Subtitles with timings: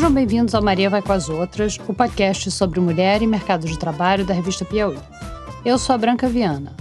[0.00, 3.78] Sejam bem-vindos ao Maria Vai com as Outras, o podcast sobre mulher e mercado de
[3.78, 4.98] trabalho da revista Piauí.
[5.62, 6.72] Eu sou a Branca Viana.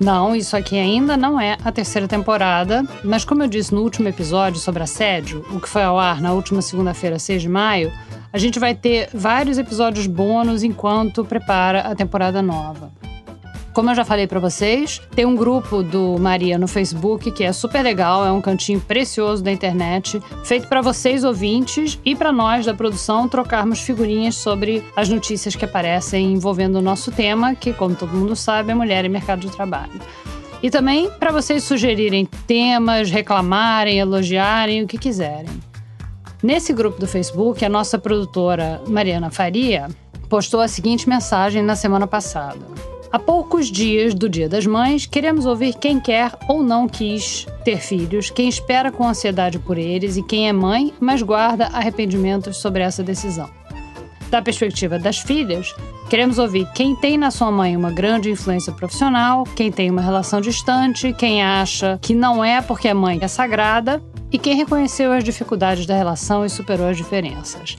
[0.00, 4.08] Não, isso aqui ainda não é a terceira temporada, mas como eu disse no último
[4.08, 7.92] episódio sobre assédio, o que foi ao ar na última segunda-feira, 6 de maio,
[8.32, 12.90] a gente vai ter vários episódios bônus enquanto prepara a temporada nova.
[13.72, 17.52] Como eu já falei para vocês, tem um grupo do Maria no Facebook que é
[17.54, 22.66] super legal, é um cantinho precioso da internet, feito para vocês ouvintes e para nós
[22.66, 27.94] da produção trocarmos figurinhas sobre as notícias que aparecem envolvendo o nosso tema, que como
[27.94, 29.98] todo mundo sabe, é mulher e mercado de trabalho.
[30.62, 35.50] E também para vocês sugerirem temas, reclamarem, elogiarem, o que quiserem.
[36.42, 39.88] Nesse grupo do Facebook, a nossa produtora Mariana Faria
[40.28, 42.91] postou a seguinte mensagem na semana passada.
[43.12, 47.76] Há poucos dias do Dia das Mães, queremos ouvir quem quer ou não quis ter
[47.76, 52.82] filhos, quem espera com ansiedade por eles e quem é mãe, mas guarda arrependimentos sobre
[52.82, 53.50] essa decisão.
[54.30, 55.74] Da perspectiva das filhas,
[56.08, 60.40] queremos ouvir quem tem na sua mãe uma grande influência profissional, quem tem uma relação
[60.40, 65.22] distante, quem acha que não é porque a mãe é sagrada e quem reconheceu as
[65.22, 67.76] dificuldades da relação e superou as diferenças.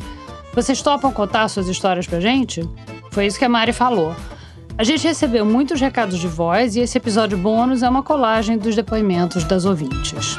[0.53, 2.61] Vocês topam contar suas histórias pra gente?
[3.09, 4.15] Foi isso que a Mari falou.
[4.75, 8.75] A gente recebeu muitos recados de voz e esse episódio bônus é uma colagem dos
[8.75, 10.35] depoimentos das ouvintes.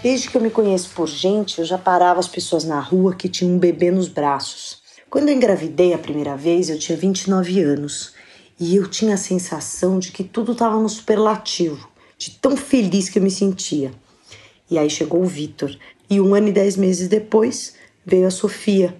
[0.00, 3.28] Desde que eu me conheço por gente, eu já parava as pessoas na rua que
[3.28, 4.80] tinham um bebê nos braços.
[5.10, 8.12] Quando eu engravidei a primeira vez, eu tinha 29 anos
[8.60, 13.18] e eu tinha a sensação de que tudo estava no superlativo, de tão feliz que
[13.18, 13.90] eu me sentia.
[14.70, 15.76] E aí chegou o Vitor,
[16.08, 17.74] e um ano e dez meses depois
[18.06, 18.96] veio a Sofia.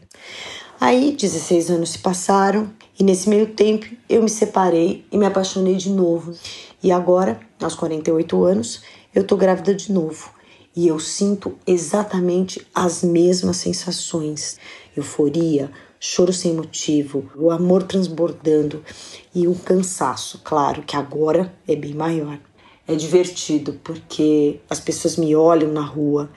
[0.85, 5.77] Aí 16 anos se passaram e nesse meio tempo eu me separei e me apaixonei
[5.77, 6.35] de novo.
[6.83, 8.83] E agora, aos 48 anos,
[9.15, 10.33] eu tô grávida de novo.
[10.75, 14.59] E eu sinto exatamente as mesmas sensações:
[14.97, 18.85] euforia, choro sem motivo, o amor transbordando
[19.33, 22.41] e o cansaço, claro, que agora é bem maior.
[22.89, 26.29] É divertido porque as pessoas me olham na rua,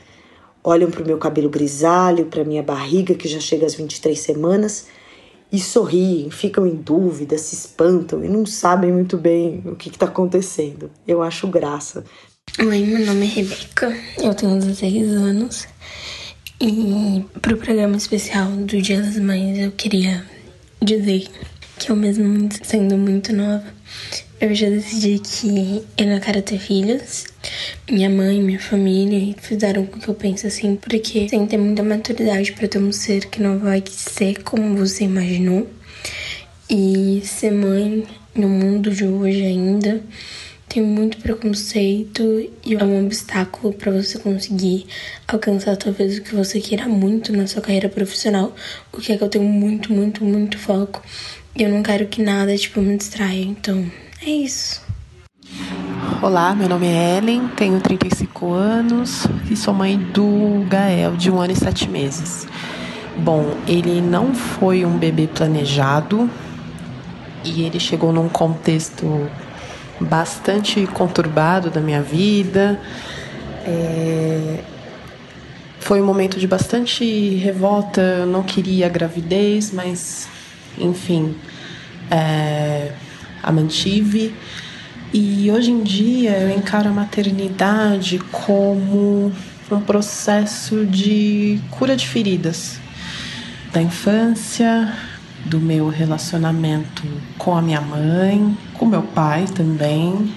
[0.66, 4.88] olham para o meu cabelo grisalho, para minha barriga que já chega às 23 semanas
[5.52, 10.08] e sorriem, ficam em dúvida, se espantam e não sabem muito bem o que está
[10.08, 10.90] acontecendo.
[11.08, 12.04] Eu acho graça.
[12.60, 15.68] Oi, meu nome é Rebeca, eu tenho 16 anos
[16.60, 20.26] e para o programa especial do Dia das Mães eu queria
[20.82, 21.28] dizer
[21.78, 23.66] que eu mesmo sendo muito nova,
[24.40, 27.26] eu já decidi que eu não quero ter filhos.
[27.90, 32.52] Minha mãe, minha família fizeram o que eu penso assim, porque sem ter muita maturidade
[32.52, 35.68] para ter um ser que não vai ser como você imaginou.
[36.70, 40.04] E ser mãe no mundo de hoje ainda
[40.68, 42.24] tem muito preconceito
[42.66, 44.86] e é um obstáculo para você conseguir
[45.28, 48.54] alcançar talvez o que você queira muito na sua carreira profissional,
[48.92, 51.02] o que é que eu tenho muito, muito, muito foco.
[51.56, 53.90] E eu não quero que nada tipo me distraia, então
[54.26, 54.82] é isso.
[56.22, 61.40] Olá, meu nome é Ellen, tenho 35 anos e sou mãe do Gael, de um
[61.40, 62.48] ano e sete meses.
[63.18, 66.30] Bom, ele não foi um bebê planejado
[67.44, 69.30] e ele chegou num contexto
[70.00, 72.80] bastante conturbado da minha vida.
[73.64, 74.64] É...
[75.80, 78.02] Foi um momento de bastante revolta.
[78.02, 80.28] Eu não queria gravidez, mas
[80.80, 81.36] enfim,
[82.10, 82.92] é
[83.46, 84.34] a mantive.
[85.14, 89.32] E hoje em dia eu encaro a maternidade como
[89.72, 92.80] um processo de cura de feridas
[93.72, 94.94] da infância,
[95.46, 97.04] do meu relacionamento
[97.38, 100.34] com a minha mãe, com meu pai também.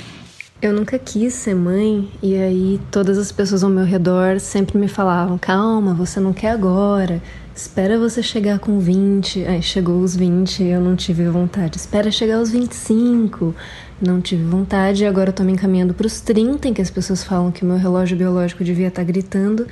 [0.61, 4.89] Eu nunca quis ser mãe e aí todas as pessoas ao meu redor sempre me
[4.89, 7.23] falavam: "Calma, você não quer agora.
[7.55, 9.45] Espera você chegar com 20.
[9.47, 11.77] Aí chegou os 20 eu não tive vontade.
[11.77, 13.55] Espera chegar aos 25.
[14.03, 15.05] Não tive vontade.
[15.05, 18.17] Agora eu tô me encaminhando pros 30, em que as pessoas falam que meu relógio
[18.17, 19.65] biológico devia estar tá gritando.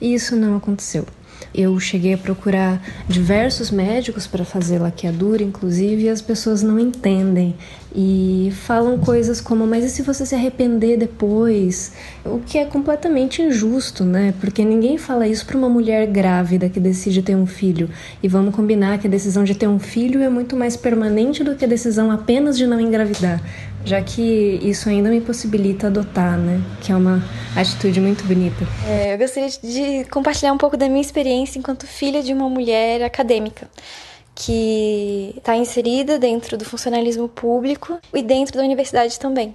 [0.00, 1.04] E isso não aconteceu.
[1.54, 7.56] Eu cheguei a procurar diversos médicos para fazer laqueadura, inclusive, e as pessoas não entendem
[7.94, 11.92] e falam coisas como: mas e se você se arrepender depois?
[12.24, 14.32] O que é completamente injusto, né?
[14.40, 17.90] Porque ninguém fala isso para uma mulher grávida que decide ter um filho.
[18.22, 21.56] E vamos combinar que a decisão de ter um filho é muito mais permanente do
[21.56, 23.42] que a decisão apenas de não engravidar
[23.84, 26.62] já que isso ainda me possibilita adotar, né?
[26.80, 27.22] Que é uma
[27.56, 28.64] atitude muito bonita.
[28.86, 33.02] É, eu gostaria de compartilhar um pouco da minha experiência enquanto filha de uma mulher
[33.02, 33.68] acadêmica
[34.34, 39.54] que está inserida dentro do funcionalismo público e dentro da universidade também.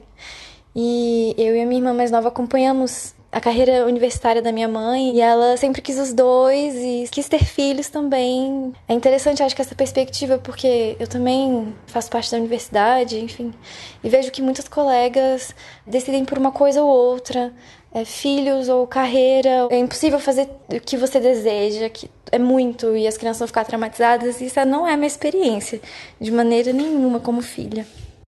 [0.76, 5.14] E eu e a minha irmã mais nova acompanhamos a carreira universitária da minha mãe
[5.14, 8.72] e ela sempre quis os dois e quis ter filhos também.
[8.88, 13.54] É interessante, acho que essa perspectiva, porque eu também faço parte da universidade, enfim,
[14.02, 15.54] e vejo que muitas colegas
[15.86, 17.54] decidem por uma coisa ou outra.
[17.94, 23.06] É, filhos ou carreira, é impossível fazer o que você deseja, que é muito e
[23.06, 24.40] as crianças vão ficar traumatizadas.
[24.40, 25.82] Isso não é minha experiência,
[26.20, 27.86] de maneira nenhuma, como filha.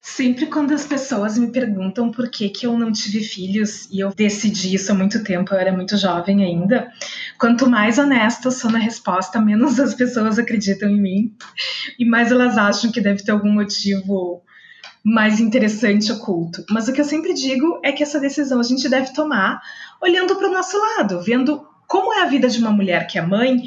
[0.03, 4.09] Sempre quando as pessoas me perguntam por que, que eu não tive filhos, e eu
[4.09, 6.91] decidi isso há muito tempo, eu era muito jovem ainda,
[7.37, 11.35] quanto mais honesta eu sou na resposta, menos as pessoas acreditam em mim,
[11.99, 14.41] e mais elas acham que deve ter algum motivo
[15.03, 16.65] mais interessante oculto.
[16.71, 19.61] Mas o que eu sempre digo é que essa decisão a gente deve tomar
[20.01, 23.21] olhando para o nosso lado, vendo como é a vida de uma mulher que é
[23.21, 23.61] mãe,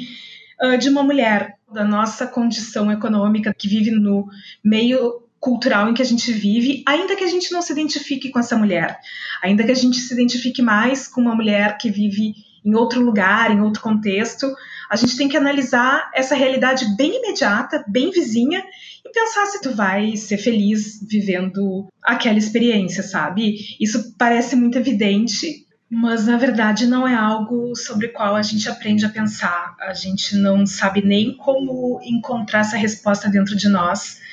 [0.59, 4.27] ah, de uma mulher da nossa condição econômica que vive no
[4.63, 8.39] meio cultural em que a gente vive, ainda que a gente não se identifique com
[8.39, 8.99] essa mulher,
[9.43, 12.33] ainda que a gente se identifique mais com uma mulher que vive
[12.65, 14.51] em outro lugar, em outro contexto,
[14.89, 18.63] a gente tem que analisar essa realidade bem imediata, bem vizinha
[19.05, 23.55] e pensar se tu vai ser feliz vivendo aquela experiência, sabe?
[23.79, 28.67] Isso parece muito evidente, mas na verdade não é algo sobre o qual a gente
[28.67, 29.75] aprende a pensar.
[29.79, 34.25] A gente não sabe nem como encontrar essa resposta dentro de nós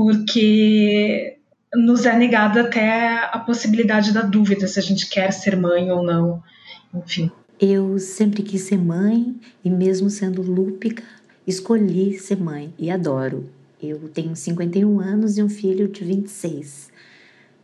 [0.00, 1.36] porque
[1.74, 6.02] nos é negada até a possibilidade da dúvida se a gente quer ser mãe ou
[6.02, 6.42] não,
[6.94, 7.30] enfim.
[7.60, 11.02] Eu sempre quis ser mãe e mesmo sendo lúpica,
[11.46, 13.50] escolhi ser mãe e adoro.
[13.82, 16.90] Eu tenho 51 anos e um filho de 26.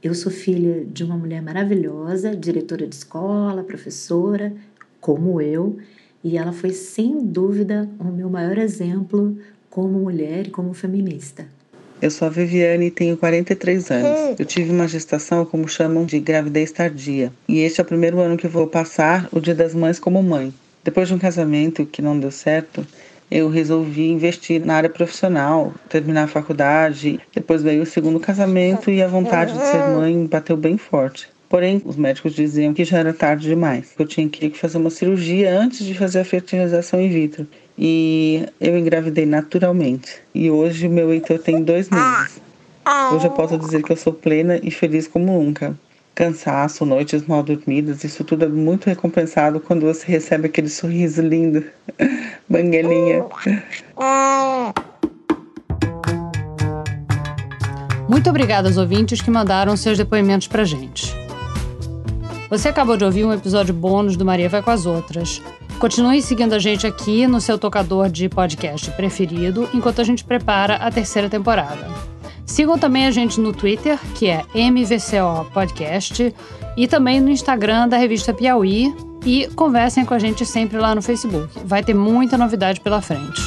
[0.03, 4.53] Eu sou filha de uma mulher maravilhosa, diretora de escola, professora,
[5.01, 5.79] como eu,
[6.23, 9.39] e ela foi sem dúvida o meu maior exemplo
[9.71, 11.56] como mulher e como feminista.
[12.01, 14.39] Eu sou a Viviane e tenho 43 anos.
[14.39, 17.33] Eu tive uma gestação, como chamam, de gravidez tardia.
[17.49, 20.53] E este é o primeiro ano que vou passar o Dia das Mães como mãe.
[20.85, 22.87] Depois de um casamento que não deu certo,
[23.31, 27.19] eu resolvi investir na área profissional, terminar a faculdade.
[27.35, 31.29] Depois veio o segundo casamento e a vontade de ser mãe bateu bem forte.
[31.49, 33.95] Porém, os médicos diziam que já era tarde demais.
[33.99, 37.47] Eu tinha que fazer uma cirurgia antes de fazer a fertilização in vitro
[37.79, 40.21] e eu engravidei naturalmente.
[40.35, 42.41] E hoje o meu Heitor tem dois meses.
[43.13, 45.77] Hoje eu posso dizer que eu sou plena e feliz como nunca.
[46.15, 51.63] Cansaço, noites mal dormidas, isso tudo é muito recompensado quando você recebe aquele sorriso lindo.
[52.49, 53.25] Banguelinha.
[58.09, 61.15] Muito obrigada aos ouvintes que mandaram seus depoimentos pra gente.
[62.49, 65.43] Você acabou de ouvir um episódio bônus do Maria Vai com as Outras.
[65.79, 70.77] Continue seguindo a gente aqui no seu tocador de podcast preferido enquanto a gente prepara
[70.77, 71.87] a terceira temporada.
[72.47, 76.35] Sigam também a gente no Twitter, que é MVCO Podcast,
[76.77, 78.95] e também no Instagram da revista Piauí.
[79.25, 81.49] E conversem com a gente sempre lá no Facebook.
[81.65, 83.43] Vai ter muita novidade pela frente.